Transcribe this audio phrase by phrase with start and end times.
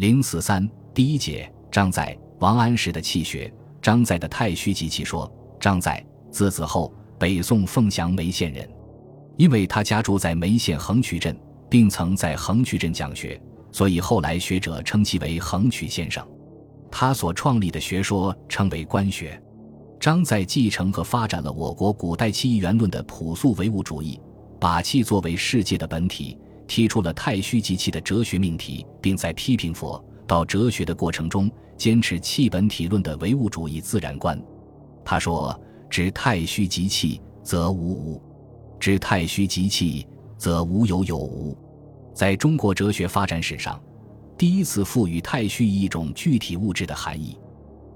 [0.00, 3.52] 零四三第一节，张载、王安石的气学。
[3.82, 5.30] 张载的太虚集气说，
[5.60, 8.66] 张载字子厚，北宋凤翔眉县人，
[9.36, 13.38] 因为他家住在眉县横渠镇，并曾在横渠镇讲学，
[13.72, 16.26] 所以后来学者称其为横渠先生。
[16.90, 19.38] 他所创立的学说称为官学。
[20.00, 24.18] 张载继承和发展了我国古代气一元论的朴素唯物主义，
[24.58, 26.38] 把气作为世界的本体。
[26.70, 34.40] 提出了太虚即气的哲学命题，并在批评佛道哲学的过程中，坚持气本体论的唯物主义自然观。
[35.04, 38.22] 他说：“知太虚即气，则无无；
[38.78, 40.06] 知太虚即气，
[40.38, 41.58] 则无有有无。”
[42.14, 43.82] 在中国哲学发展史上，
[44.38, 47.36] 第一次赋予太虚一种具体物质的含义。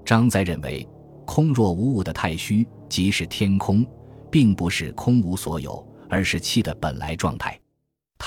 [0.03, 0.85] 张载认为，
[1.23, 3.85] 空若无物的太虚即是天空，
[4.29, 7.57] 并不是空无所有，而是气的本来状态。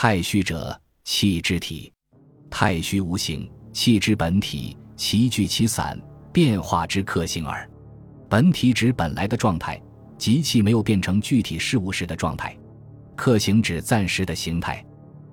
[0.00, 1.92] 太虚者，气之体；
[2.48, 4.78] 太虚无形，气之本体。
[4.94, 6.00] 其聚其散，
[6.32, 7.68] 变化之克性耳。
[8.28, 9.82] 本体指本来的状态，
[10.16, 12.52] 即气没有变成具体事物时的状态；
[13.16, 14.86] 克形指暂时的形态。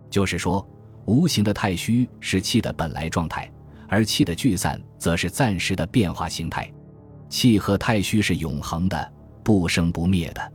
[0.10, 0.68] 就是说，
[1.06, 3.48] 无形的太虚是气的本来状态，
[3.88, 6.68] 而气的聚散则是暂时的变化形态。
[7.30, 9.14] 气和太虚是永恒的，
[9.44, 10.54] 不生不灭的，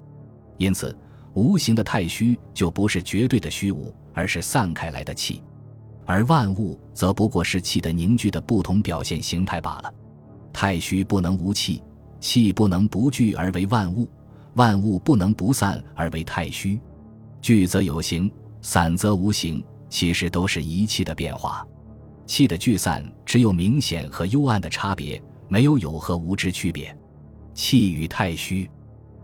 [0.59, 0.99] 因此。
[1.33, 5.43] 无形的太虚就不是绝对的虚无，而是散开来的气，
[6.05, 9.95] 而万物则不过是气的凝聚的不同表现形态罢了。
[10.53, 11.83] 太虚不能无气，
[12.21, 14.09] 气不能不聚而为万物，
[14.55, 16.79] 万物不能不散而为太虚。
[17.41, 18.31] 聚则有形，
[18.61, 21.67] 散则无形，其实都是一气的变化。
[22.27, 26.97] 气的聚散只有明显和幽暗的差别，没有有和无之区别。
[27.55, 28.71] 气与太虚，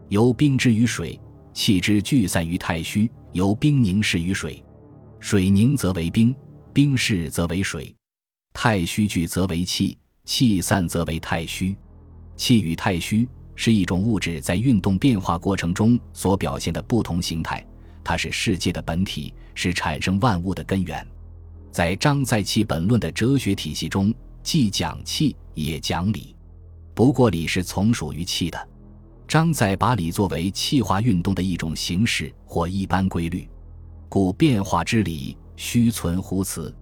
[0.09, 1.21] 由冰之于水。
[1.53, 4.62] 气之聚散于太虚，由冰凝释于水，
[5.19, 6.34] 水凝则为冰，
[6.72, 7.95] 冰释则为水。
[8.53, 11.77] 太虚聚则为气，气散则为太虚。
[12.36, 17.66] 气与太虚是一种物质在运动变化过程中所表现的不同形态，
[18.04, 21.06] 它是世界的本体，是产生万物的根源。
[21.71, 26.34] 在张载气本论的哲学体系中，既讲气也讲理，
[26.94, 28.69] 不过理是从属于气的。
[29.28, 33.48] 张载把理作为气化运动的一种形式或一般规律，
[34.09, 36.75] 故变化之理须存乎此。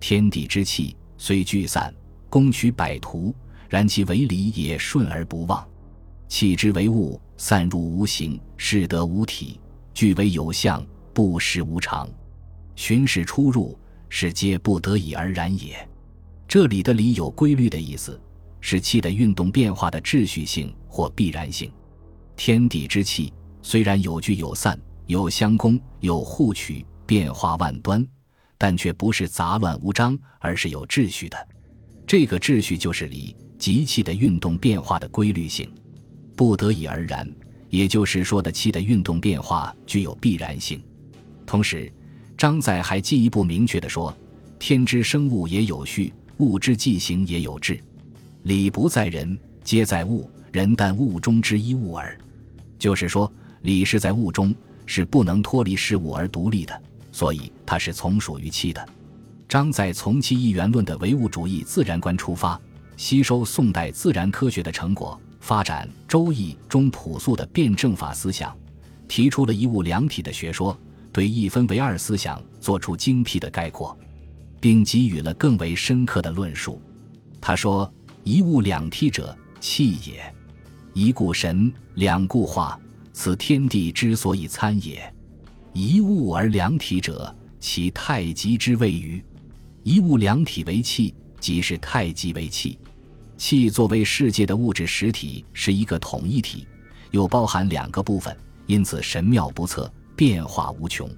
[0.00, 1.94] 天地之气虽聚散，
[2.28, 3.34] 攻取百途，
[3.68, 5.66] 然其为理也顺而不忘。
[6.28, 9.60] 气之为物，散入无形，是得无体；
[9.92, 12.08] 聚为有象，不实无常。
[12.74, 13.78] 循使出入，
[14.08, 15.76] 是皆不得已而然也。
[16.48, 18.20] 这里的理有规律的意思，
[18.60, 21.70] 是气的运动变化的秩序性或必然性。
[22.34, 24.78] 天地之气虽然有聚有散，
[25.12, 28.02] 有相攻，有互取，变化万端，
[28.56, 31.36] 但却不是杂乱无章，而是有秩序的。
[32.06, 35.70] 这个秩序就是理，即气的运动变化的规律性，
[36.34, 37.30] 不得已而然，
[37.68, 40.82] 也就是说的气的运动变化具有必然性。
[41.44, 41.92] 同时，
[42.38, 44.16] 张载还进一步明确地说：
[44.58, 47.78] 天之生物也有序，物之纪行也有志，
[48.44, 50.28] 理不在人，皆在物。
[50.50, 52.18] 人但物中之一物耳，
[52.78, 53.30] 就是说，
[53.60, 54.54] 理是在物中，
[54.94, 56.82] 是不能脱离事物而独立的，
[57.12, 58.88] 所以它是从属于气的。
[59.48, 62.60] 张载从气一元论的唯物主义自然观出发，
[62.98, 68.54] 吸收宋代自然科学的成果，发展《周易》中朴素的辩证法思想，
[69.08, 70.78] 提出了一物两体的学说，
[71.10, 73.96] 对一分为二思想做出精辟的概括，
[74.60, 76.78] 并给予了更为深刻的论述。
[77.40, 77.90] 他说
[78.24, 80.22] ：“一物两体者，气也。”
[80.92, 82.78] 一故神，两故化，
[83.12, 85.12] 此天地之所以参也。
[85.72, 89.22] 一物而两体者，其太极之谓于。
[89.82, 92.78] 一物两体为气，即是太极为气。
[93.36, 96.66] 气作为世界的物质实体，是一个统一体，
[97.10, 98.36] 又包含两个部分，
[98.66, 101.10] 因此神妙不测，变化无穷。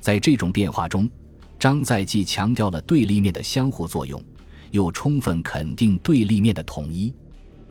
[0.00, 1.10] 在这种变化中，
[1.58, 4.22] 张载既强调了对立面的相互作用，
[4.70, 7.12] 又充分肯定对立面的统一。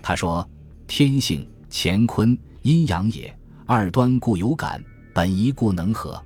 [0.01, 0.47] 他说。
[0.85, 3.33] 天性乾坤阴阳也，
[3.65, 4.83] 二端故有感，
[5.13, 6.21] 本一故能合。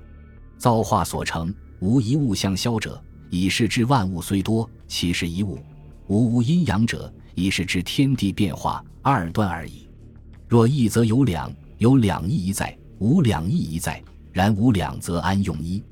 [0.57, 2.99] 造化所成，无一物相消者，
[3.29, 5.59] 以是知万物虽多，其实一物。
[6.07, 9.87] 无无阴阳者，以是知天地变化二端而已。
[10.47, 14.01] 若一则有两，有两一在；无两一一在，
[14.31, 15.83] 然无两则安用一？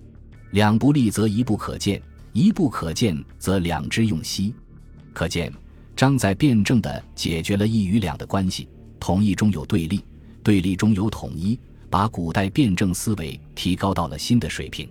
[0.50, 2.02] 两不立则一不可见，
[2.34, 4.54] 一不可见则两之用兮。
[5.14, 5.54] 可见。
[5.96, 8.68] 张载辩证地解决了一与两的关系，
[9.00, 10.04] 同一中有对立，
[10.46, 11.60] 对立中有统一，
[11.90, 14.88] 把古代辩证思维提高到了新的水平。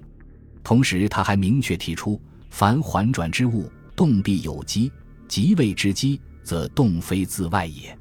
[0.64, 2.20] 同时，他还明确提出：
[2.50, 4.90] 凡环转之物，动必有机，
[5.28, 7.96] 即谓之机，则动非自外也。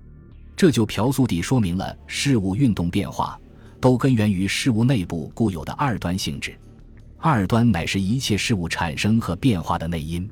[0.56, 3.40] 这就朴素地说明了事物运动变化
[3.80, 6.58] 都根源于事物内部固有的二端性质，
[7.20, 10.28] 二端乃是一切事物产生和变化的内因。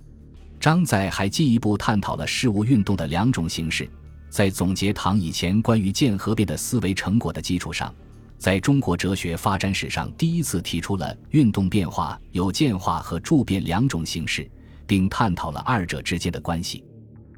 [0.60, 3.88] 张载还进一步探讨了事物运动的两种形式，
[4.32, 7.94] 在总结唐以前关于渐合变的思维成果的基础上，
[8.38, 14.50] 在中国哲学发展史上第一次提出了运动变化有渐化和助变两种形式，
[14.88, 16.82] 并探讨了二者之间的关系。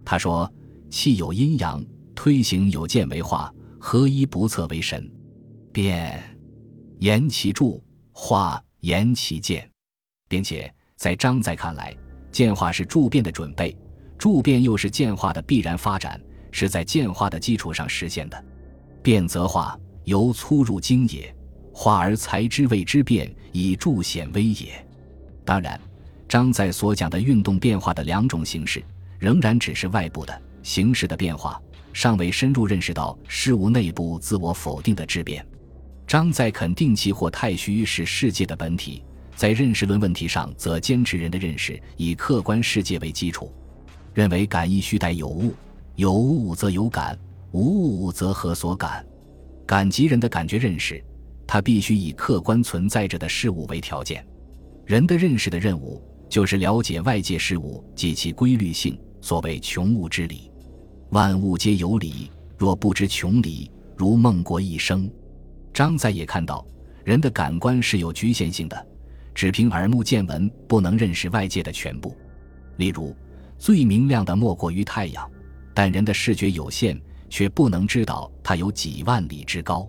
[0.05, 0.49] 他说
[0.91, 5.11] ：“气有阴阳，推行有渐为化，合一不测为神。
[5.71, 6.23] 变，
[6.99, 7.81] 言其助；
[8.11, 9.67] 化，言其渐。”
[10.29, 11.95] 并且在张载看来。
[12.31, 13.75] 渐化是助变的准备，
[14.17, 16.19] 助变又是渐化的必然发展，
[16.53, 18.45] 是在渐化的基础上实现的。
[19.01, 21.23] 变则化，由粗入精也；
[21.73, 24.85] 化而才知谓之变，以助显微也。
[25.43, 25.77] 当然，
[26.29, 28.81] 张载所讲的运动变化的两种形式，
[29.19, 31.61] 仍然只是外部的形式的变化，
[31.91, 35.45] 尚未深入认识到事物内部自我否定的质变。
[36.07, 39.03] 张载肯定气或太虚是世界的本体。
[39.35, 43.51] 在认识论问题上，则坚持人的认识以客观世界为基础，
[44.13, 45.51] 认为感亦须带有物，
[45.95, 47.17] 有物则有感，
[47.51, 49.05] 无物则何所感？
[49.65, 51.03] 感即人的感觉认识，
[51.45, 54.25] 它必须以客观存在着的事物为条件。
[54.85, 58.99] 人的认识的任务，就是了解外界事物及其规律性。
[59.21, 60.51] 所谓穷物之理，
[61.11, 65.09] 万物皆有理，若不知穷理，如梦过一生。
[65.71, 66.65] 张载也看到，
[67.05, 68.87] 人的感官是有局限性的。
[69.33, 72.13] 只凭耳目见闻，不能认识外界的全部。
[72.77, 73.15] 例如，
[73.57, 75.31] 最明亮的莫过于太阳，
[75.73, 76.99] 但人的视觉有限，
[77.29, 79.87] 却不能知道它有几万里之高。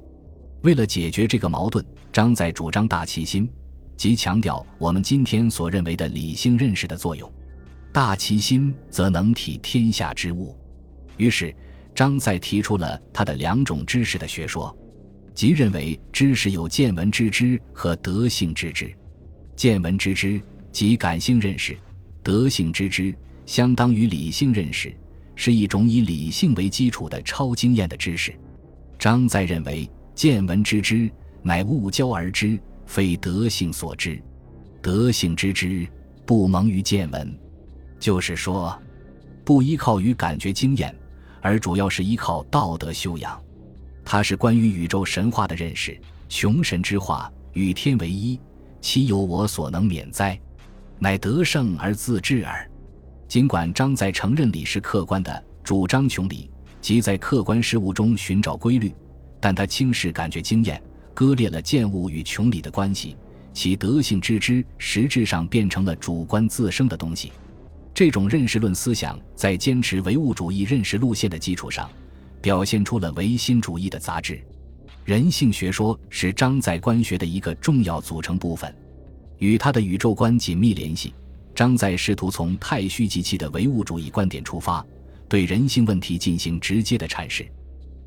[0.62, 3.48] 为了解决这个矛盾，张载主张大其心，
[3.96, 7.30] 即强调我们今天所认为的理性认识的作用。
[7.92, 10.56] 大其心，则能体天下之物。
[11.16, 11.54] 于是，
[11.94, 14.76] 张载提出了他的两种知识的学说，
[15.34, 18.92] 即认为知识有见闻知之和德性知之。
[19.54, 20.40] 见闻知之
[20.72, 21.78] 即感性认识，
[22.22, 23.14] 德性知之
[23.46, 24.92] 相当于理性认识，
[25.36, 28.34] 是一种以理性为基础的超经验的知识。
[28.98, 31.10] 张载认为，见闻知之
[31.42, 34.20] 乃物交而知，非德性所知；
[34.80, 35.88] 德性知之知
[36.24, 37.36] 不蒙于见闻，
[37.98, 38.80] 就是说，
[39.44, 40.94] 不依靠于感觉经验，
[41.42, 43.40] 而主要是依靠道德修养。
[44.04, 45.98] 它是关于宇宙神话的认识，
[46.28, 48.38] 穷神之化，与天为一。
[48.80, 50.38] 其有我所能免哉？
[50.98, 52.70] 乃得胜而自治耳。
[53.34, 56.48] 尽管张载承认理是客观的，主张穷理，
[56.80, 58.94] 即在客观事物中寻找规律，
[59.40, 60.80] 但他轻视感觉经验，
[61.12, 63.16] 割裂了见物与穷理的关系，
[63.52, 67.32] 其德性之知实质上变成了主观自生的东西。
[67.92, 71.90] 这种认识论思想在坚持唯物主义认识路线的基础上，
[72.40, 74.40] 表现出了唯心主义的杂质。
[75.04, 78.72] 人性学说是张载观学的一个重要组成部分，
[79.38, 81.12] 与他的宇宙观紧密联系。
[81.54, 84.84] 张载试图从太虚极气的唯物主义观点出发，
[85.28, 87.46] 对人性问题进行直接的阐释。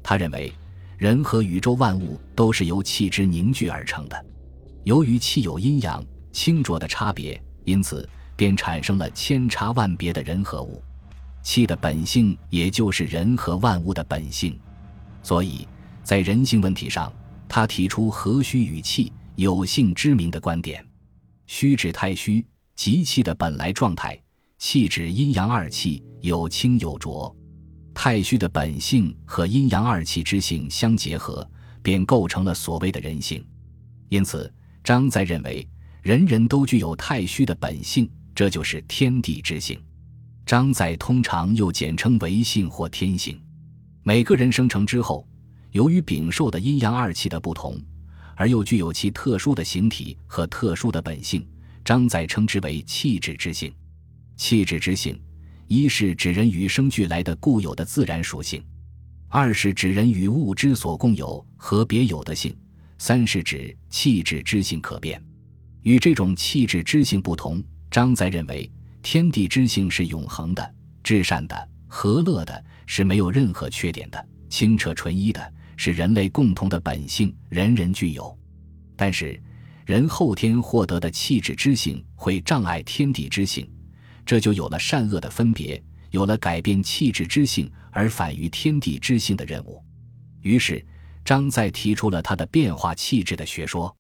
[0.03, 0.51] 他认为，
[0.97, 4.25] 人和宇宙万物都是由气之凝聚而成的。
[4.83, 10.83] 由于气有阴阳、清浊的差别，因此便产生了千差万别的人和物。
[11.41, 14.59] 气的本性也就是人和万物的本性，
[15.23, 15.67] 所以。
[16.03, 17.11] 在人性问题上，
[17.49, 20.81] 他提出和虚与气有性之名的观点。
[21.47, 22.45] 虚指太虚，
[22.77, 24.13] 即气的本来状态；
[24.59, 27.35] 气指阴阳二气有清有浊。
[27.93, 31.45] 太虚的本性和阴阳二气之性相结合，
[31.81, 33.43] 便构成了所谓的人性。
[34.09, 34.49] 因此，
[34.83, 35.67] 张载认为
[36.03, 39.77] 人人都具有太虚的本性，这就是天地之性。
[40.45, 43.41] 张载通常又简称为性或天性。
[44.03, 45.27] 每个人生成之后。
[45.71, 47.79] 由于禀受的阴阳二气的不同，
[48.35, 51.45] 而又具有其特殊的形体和特殊的本性，
[51.87, 53.73] 张载称之为气质之性。
[54.35, 55.17] 气质之性，
[55.67, 58.59] 一是指人与生俱来的固有的自然属性；
[59.29, 62.51] 二是指人与物之所共有和别有的性；
[62.97, 65.23] 三是指气质之性可变。
[65.81, 68.69] 与这种气质之性不同，张载认为
[69.01, 75.53] 天地之性是永恒的、至善的、和乐的，是没有任何缺点的、清澈纯一的。
[75.77, 78.37] 是人类共同的本性，人人具有。
[78.97, 79.41] 但是，
[79.87, 83.65] 人后天获得的气质之性会障碍天地之性，
[84.25, 89.81] 这就有了善恶的分别，有了改变气质之性而反于天地之性的任务。
[90.41, 90.85] 于是，
[91.23, 93.95] 张载提出了他的变化气质的学说。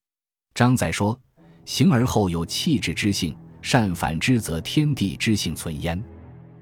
[0.53, 1.17] 张载说
[1.63, 5.97] ：“形而后有气质之性，善反之则天地之性存焉。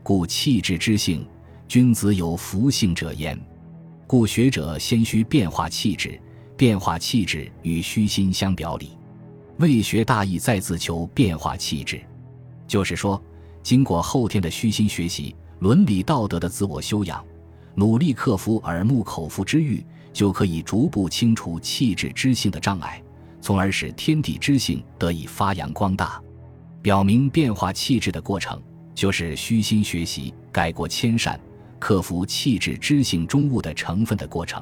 [0.04, 1.28] 故气质之性，
[1.68, 3.36] 君子有福性者焉。
[4.06, 6.22] 故学者先须变化气质，
[6.56, 8.96] 变化气质与虚心相表里。
[9.58, 12.02] 未学大义在自求变化气质，
[12.68, 13.22] 就是说，
[13.64, 17.24] 经过后天的虚心学习，伦理道德的自我修养，
[17.74, 19.82] 努力克服耳目口腹之欲，
[20.12, 23.02] 就可以逐步清除气质之性的障碍，
[23.40, 26.22] 从而使天地之性得以发扬光大。
[26.82, 28.62] 表明变化气质的过程，
[28.94, 31.40] 就是虚心学习、改过迁善、
[31.80, 34.62] 克服气质知性中物的成分的过程。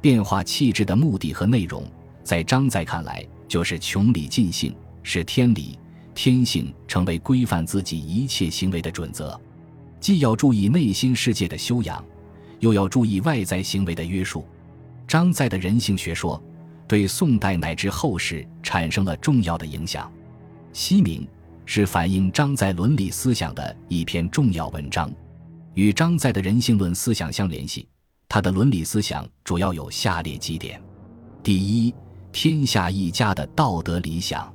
[0.00, 1.84] 变化气质的目的和内容，
[2.26, 5.78] 在张载看来，就是穷理尽性，使天理、
[6.14, 9.40] 天性成为规范自己一切行为的准则。
[10.00, 12.04] 既要注意内心世界的修养，
[12.58, 14.44] 又要注意外在行为的约束。
[15.06, 16.42] 张载的人性学说，
[16.88, 20.12] 对宋代乃至后世产生了重要的影响。
[20.72, 21.26] 西明。
[21.68, 25.12] 是反映张载伦理思想的一篇重要文章，
[25.74, 27.88] 与张载的人性论思想相联系。
[28.28, 30.80] 他的伦理思想主要有下列几点：
[31.42, 31.92] 第一，
[32.38, 34.52] 天下一家的道德理想。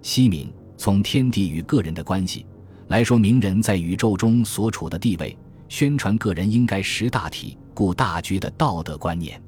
[0.00, 2.46] 西敏从天地与个人的关系
[2.88, 5.36] 来说明人在宇宙中所处的地位，
[5.68, 9.38] 宣传个人应该识大体、顾大局的道德观念。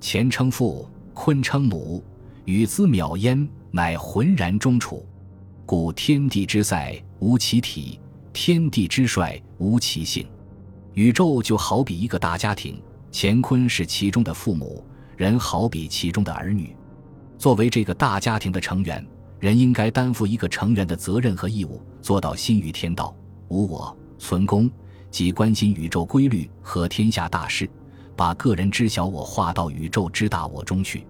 [0.00, 2.04] 乾称父，坤称母，
[2.44, 5.04] 与兹渺焉，乃浑然中处。
[5.66, 7.98] 故天地之塞无其体，
[8.32, 10.24] 天地之帅无其性。
[10.94, 14.84] 宇宙就好比一个大家庭，乾坤是其中的父母，
[15.16, 16.76] 人好比其中的儿女。
[17.38, 19.04] 作为这个大家庭的成员，
[19.38, 23.14] 人应该担负一个成员的责任和义务，做到心于天道，
[23.48, 24.68] 无我，存公，
[25.10, 27.70] 即关心宇宙规律和天下大事，
[28.16, 31.06] 把个人之小我化到宇宙之大我中去。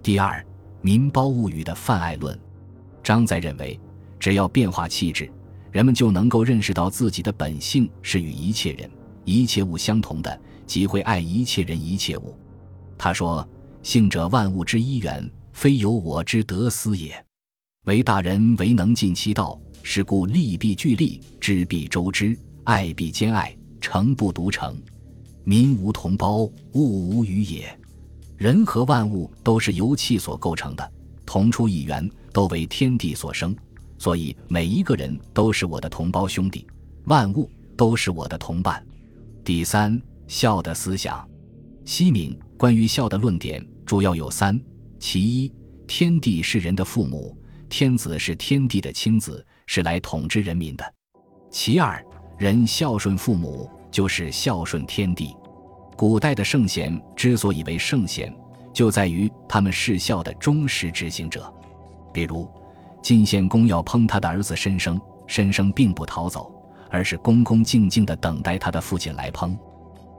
[0.00, 0.44] 第二，
[0.80, 2.38] 民包物语的泛爱论，
[3.02, 3.78] 张载认为。
[4.16, 5.30] 只要变化气质，
[5.70, 8.90] 人们就能够认识到自己的本性是与一切人、
[9.26, 12.34] 一切物相同的，即会爱一切人、一切物。
[12.96, 13.46] 他说
[13.82, 17.24] ：“性者万物之一源，非有我之得思也。
[17.86, 24.76] 唯大人唯能尽其道，是故利必俱利，知必周之，爱必兼爱，诚不独诚。
[25.44, 27.78] 民无同胞，物无余也。
[28.36, 30.92] 人和万物都是由气所构成的，
[31.24, 33.54] 同出一源，都为天地所生。”
[33.96, 36.66] 所以，每一个人都是我的同胞兄弟，
[37.04, 38.84] 万物都是我的同伴。
[39.44, 41.26] 第三，孝的思想。
[41.84, 44.60] 西敏关于孝的论点主要有三：
[45.06, 45.52] 其一，
[45.86, 47.36] 天地是人的父母，
[47.68, 50.84] 天子是天地的亲子，是来统治人民的；
[51.50, 52.02] 其二，
[52.38, 55.36] 人孝顺父母就是孝顺天地。
[55.94, 58.34] 古代的圣贤之所以为圣贤，
[58.72, 61.52] 就在于他们是孝的忠实执行者，
[62.10, 62.50] 比如。
[63.02, 66.50] 晋献公要烹他的儿子申生，申生并不逃走，
[66.88, 69.54] 而是恭恭敬敬地等待他的父亲来烹，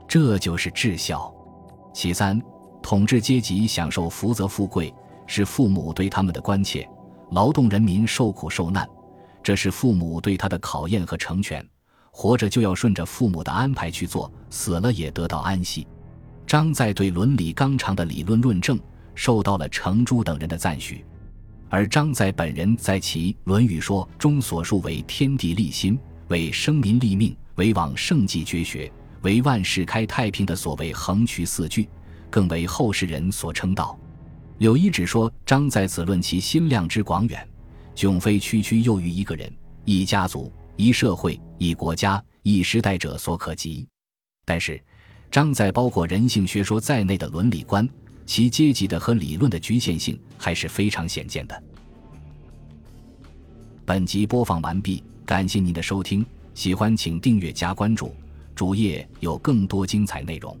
[0.06, 1.34] 这就是至孝。
[1.92, 2.40] 其三，
[2.82, 4.92] 统治阶级享受福泽富贵，
[5.26, 6.84] 是父母对他们的关切；
[7.32, 8.88] 劳动人民受苦受难，
[9.42, 11.66] 这是父母对他的考验和成全。
[12.10, 15.86] 活着就要顺着父母的安排去做，死了也得到安息。
[16.46, 18.78] 张载对伦理纲常的理论论证，
[19.14, 21.04] 受到了程朱等人的赞许。
[21.68, 28.90] 而张载本人在其《论语说》中所述为“天地立心，为生民立命，为往圣继绝学，
[29.22, 31.88] 为万世开太平”的所谓“横渠四句”，
[32.30, 33.98] 更为后世人所称道。
[34.58, 37.48] 柳一指说，张载此论其心量之广远，
[37.94, 39.52] 迥非区区囿于一个人、
[39.84, 43.86] 一家族、一社会、一国家、一时代者所可及。
[44.44, 44.82] 但是，
[45.30, 47.88] 张载包括人性学说在内的伦理观。
[48.28, 51.62] 其阶级的和理论的局限性还是非常显见的。
[53.84, 58.12] 本集播放完毕，感谢您的收听，喜欢请订阅加关注，
[58.52, 60.58] 主页有更多精彩内容。